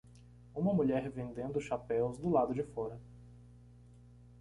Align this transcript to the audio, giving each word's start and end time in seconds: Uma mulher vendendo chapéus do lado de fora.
Uma 0.55 0.73
mulher 0.73 1.07
vendendo 1.11 1.61
chapéus 1.61 2.17
do 2.17 2.27
lado 2.27 2.55
de 2.55 2.63
fora. 2.63 2.99